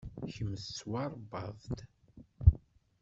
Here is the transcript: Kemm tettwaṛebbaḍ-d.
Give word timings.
Kemm 0.33 0.53
tettwaṛebbaḍ-d. 0.63 1.79